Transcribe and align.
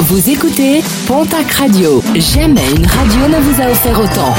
Vous 0.00 0.28
écoutez 0.28 0.82
Pontac 1.06 1.50
Radio. 1.52 2.02
Jamais 2.14 2.68
une 2.76 2.84
radio 2.84 3.28
ne 3.28 3.40
vous 3.40 3.62
a 3.62 3.70
offert 3.70 3.98
autant. 3.98 4.34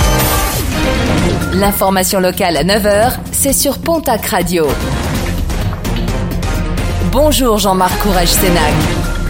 L'information 1.54 2.20
locale 2.20 2.58
à 2.58 2.64
9h, 2.64 3.14
c'est 3.32 3.54
sur 3.54 3.80
Pontac 3.80 4.26
Radio. 4.26 4.68
Bonjour 7.12 7.58
Jean-Marc 7.58 7.98
Courage 8.00 8.28
Sénac. 8.28 8.74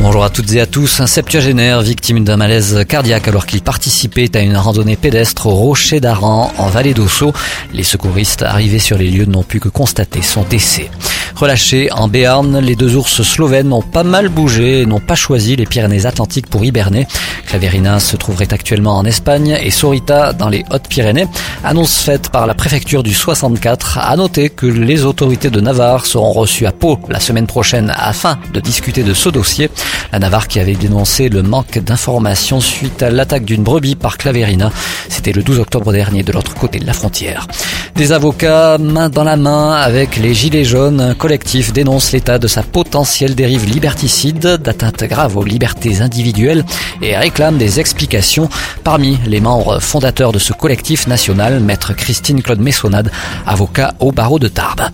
Bonjour 0.01 0.23
à 0.23 0.29
toutes 0.29 0.51
et 0.53 0.59
à 0.61 0.65
tous. 0.65 0.99
Un 0.99 1.07
septuagénaire 1.07 1.81
victime 1.81 2.23
d'un 2.23 2.37
malaise 2.37 2.83
cardiaque 2.87 3.27
alors 3.27 3.45
qu'il 3.45 3.61
participait 3.61 4.35
à 4.35 4.41
une 4.41 4.57
randonnée 4.57 4.97
pédestre 4.97 5.45
au 5.47 5.53
Rocher 5.55 5.99
d'Aran 5.99 6.51
en 6.57 6.67
vallée 6.67 6.93
d'Ossau. 6.93 7.33
Les 7.71 7.83
secouristes 7.83 8.41
arrivés 8.41 8.79
sur 8.79 8.97
les 8.97 9.09
lieux 9.09 9.25
n'ont 9.25 9.43
pu 9.43 9.59
que 9.59 9.69
constater 9.69 10.21
son 10.21 10.43
décès. 10.43 10.89
Relâchés 11.35 11.91
en 11.91 12.07
Béarn, 12.07 12.59
les 12.59 12.77
deux 12.77 12.95
ours 12.95 13.21
slovènes 13.21 13.73
ont 13.73 13.81
pas 13.81 14.03
mal 14.03 14.29
bougé 14.29 14.81
et 14.81 14.85
n'ont 14.85 15.01
pas 15.01 15.15
choisi 15.15 15.57
les 15.57 15.65
Pyrénées-Atlantiques 15.65 16.47
pour 16.47 16.63
hiberner. 16.63 17.07
Claverina 17.45 17.99
se 17.99 18.15
trouverait 18.15 18.53
actuellement 18.53 18.97
en 18.97 19.03
Espagne 19.03 19.57
et 19.61 19.69
Sorita 19.69 20.31
dans 20.31 20.47
les 20.47 20.63
Hautes-Pyrénées. 20.71 21.27
Annonce 21.65 21.97
faite 21.97 22.29
par 22.29 22.47
la 22.47 22.53
préfecture 22.53 23.03
du 23.03 23.13
64. 23.13 23.97
À 23.97 24.15
noter 24.15 24.49
que 24.49 24.65
les 24.65 25.03
autorités 25.03 25.49
de 25.49 25.59
Navarre 25.59 26.05
seront 26.05 26.31
reçues 26.31 26.67
à 26.67 26.71
Pau 26.71 26.99
la 27.09 27.19
semaine 27.19 27.47
prochaine 27.47 27.91
afin 27.93 28.39
de 28.53 28.61
discuter 28.61 29.03
de 29.03 29.13
ce 29.13 29.27
dossier. 29.27 29.69
La 30.15 30.19
Navarre 30.19 30.47
qui 30.47 30.61
avait 30.61 30.75
dénoncé 30.75 31.27
le 31.27 31.43
manque 31.43 31.77
d'informations 31.77 32.61
suite 32.61 33.03
à 33.03 33.09
l'attaque 33.09 33.43
d'une 33.43 33.63
brebis 33.63 33.95
par 33.95 34.17
Claverina. 34.17 34.71
C'était 35.09 35.33
le 35.33 35.43
12 35.43 35.59
octobre 35.59 35.91
dernier 35.91 36.23
de 36.23 36.31
l'autre 36.31 36.53
côté 36.55 36.79
de 36.79 36.85
la 36.85 36.93
frontière. 36.93 37.47
Des 37.95 38.13
avocats 38.13 38.77
main 38.77 39.09
dans 39.09 39.25
la 39.25 39.35
main 39.35 39.73
avec 39.73 40.15
les 40.15 40.33
Gilets 40.33 40.63
jaunes, 40.63 41.01
un 41.01 41.15
collectif 41.15 41.73
dénonce 41.73 42.13
l'état 42.13 42.39
de 42.39 42.47
sa 42.47 42.63
potentielle 42.63 43.35
dérive 43.35 43.65
liberticide, 43.65 44.39
d'atteinte 44.63 45.03
grave 45.03 45.35
aux 45.35 45.43
libertés 45.43 45.99
individuelles 45.99 46.63
et 47.01 47.17
réclame 47.17 47.57
des 47.57 47.81
explications. 47.81 48.47
Parmi 48.85 49.19
les 49.25 49.41
membres 49.41 49.79
fondateurs 49.79 50.31
de 50.31 50.39
ce 50.39 50.53
collectif 50.53 51.07
national, 51.07 51.59
maître 51.59 51.93
Christine 51.93 52.41
Claude 52.41 52.61
Messonade, 52.61 53.11
avocat 53.45 53.93
au 53.99 54.13
barreau 54.13 54.39
de 54.39 54.47
Tarbes. 54.47 54.89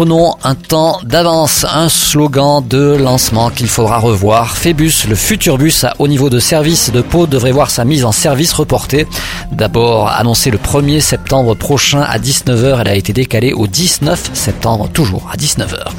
Prenons 0.00 0.34
un 0.44 0.54
temps 0.54 0.98
d'avance, 1.04 1.66
un 1.70 1.90
slogan 1.90 2.66
de 2.66 2.96
lancement 2.96 3.50
qu'il 3.50 3.66
faudra 3.68 3.98
revoir. 3.98 4.56
Phébus, 4.56 4.94
le 5.06 5.14
futur 5.14 5.58
bus 5.58 5.84
à 5.84 5.92
haut 5.98 6.08
niveau 6.08 6.30
de 6.30 6.38
service 6.38 6.90
de 6.90 7.02
Pau 7.02 7.26
devrait 7.26 7.52
voir 7.52 7.70
sa 7.70 7.84
mise 7.84 8.06
en 8.06 8.10
service 8.10 8.54
reportée. 8.54 9.06
D'abord 9.52 10.08
annoncé 10.08 10.50
le 10.50 10.56
1er 10.56 11.00
septembre 11.00 11.54
prochain 11.54 12.00
à 12.00 12.18
10 12.18 12.46
19h. 12.46 12.78
Elle 12.80 12.88
a 12.88 12.94
été 12.94 13.12
décalée 13.12 13.52
au 13.52 13.66
19 13.66 14.30
septembre, 14.32 14.88
toujours 14.90 15.28
à 15.30 15.36
19h. 15.36 15.90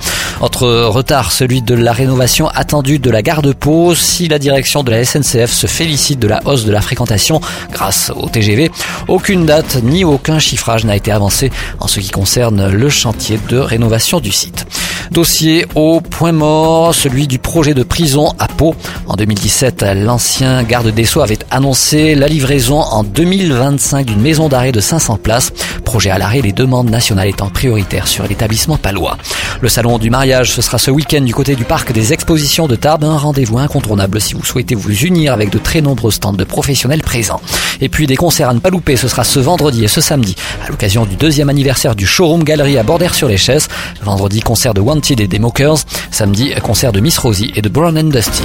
Autre 0.42 0.68
retard, 0.86 1.32
celui 1.32 1.62
de 1.62 1.76
la 1.76 1.94
rénovation 1.94 2.48
attendue 2.48 2.98
de 2.98 3.12
la 3.12 3.22
gare 3.22 3.44
de. 3.44 3.54
Si 3.94 4.28
la 4.28 4.40
direction 4.40 4.84
de 4.84 4.90
la 4.90 5.06
SNCF 5.06 5.52
se 5.52 5.68
félicite 5.68 6.18
de 6.20 6.28
la 6.28 6.40
hausse 6.46 6.66
de 6.66 6.72
la 6.72 6.82
fréquentation 6.82 7.40
grâce 7.72 8.12
au 8.16 8.28
TGV, 8.28 8.72
aucune 9.08 9.46
date 9.46 9.78
ni 9.84 10.04
aucun 10.04 10.40
chiffrage 10.40 10.84
n'a 10.84 10.96
été 10.96 11.12
avancé 11.12 11.52
en 11.80 11.88
ce 11.88 12.00
qui 12.00 12.10
concerne 12.10 12.72
le 12.72 12.90
chantier 12.90 13.40
de 13.50 13.58
rénovation 13.58 14.20
du 14.20 14.32
site. 14.32 14.66
Dossier 15.12 15.66
au 15.76 16.00
point 16.00 16.32
mort, 16.32 16.96
celui 16.96 17.28
du 17.28 17.38
projet 17.38 17.74
de 17.74 17.84
prison 17.84 18.32
à 18.40 18.48
Pau. 18.48 18.76
En 19.08 19.16
2017, 19.16 19.84
l'ancien 19.94 20.64
garde 20.64 20.88
des 20.88 21.04
Sceaux 21.04 21.20
avait 21.20 21.38
annoncé 21.52 22.16
la 22.16 22.30
livraison 22.30 22.80
en 22.80 23.04
2025 23.04 24.06
d'une 24.06 24.22
maison 24.22 24.48
d'arrêt 24.48 24.72
de 24.72 24.80
500 24.80 25.18
places. 25.18 25.52
Projet 25.84 26.12
à 26.12 26.18
l'arrêt, 26.18 26.40
les 26.40 26.54
demandes 26.54 26.90
nationales 26.90 27.28
étant 27.28 27.50
prioritaires 27.50 28.08
sur 28.08 28.26
l'établissement 28.26 28.78
palois. 28.78 29.18
Le 29.60 29.68
salon 29.68 29.98
du 29.98 30.10
mariage, 30.10 30.54
ce 30.54 30.62
sera 30.62 30.78
ce 30.78 30.92
week-end 30.92 31.20
du 31.20 31.34
côté 31.34 31.56
du 31.58 31.66
parc 31.66 31.92
des 31.92 32.14
expositions 32.14 32.68
de 32.68 32.78
Tarbes. 32.78 33.04
Un 33.04 33.18
rendez-vous 33.18 33.60
incontournable 33.60 34.22
si 34.22 34.34
vous 34.34 34.46
souhaitez 34.46 34.76
vous 34.76 34.96
unir 34.96 35.34
avec 35.34 35.50
de 35.50 35.58
très 35.58 35.82
nombreux 35.82 36.12
stands 36.12 36.32
de 36.32 36.46
professionnels 36.46 37.02
présents. 37.02 37.42
Et 37.82 37.90
puis 37.90 38.08
des 38.08 38.16
concerts 38.16 38.48
à 38.48 38.54
ne 38.54 38.60
pas 38.60 38.70
louper, 38.70 38.96
ce 38.96 39.10
sera 39.10 39.26
ce 39.26 39.42
vendredi 39.42 39.84
et 39.84 39.90
ce 39.90 40.00
samedi 40.00 40.36
à 40.66 40.70
l'occasion 40.70 41.06
du 41.06 41.18
deuxième 41.18 41.50
anniversaire 41.50 41.96
du 41.96 42.08
showroom 42.08 42.46
galerie 42.46 42.78
à 42.78 42.84
Bordère-sur-les-Chaises. 42.84 43.68
Vendredi, 44.04 44.40
concert 44.40 44.74
de 44.74 44.80
One 44.80 45.01
et 45.10 45.28
des 45.28 45.40
Mokers. 45.40 45.80
Samedi, 46.12 46.52
concert 46.62 46.92
de 46.92 47.00
Miss 47.00 47.18
Rosie 47.18 47.52
et 47.56 47.62
de 47.62 47.70
Brown 47.70 47.98
and 47.98 48.10
Dusty. 48.10 48.44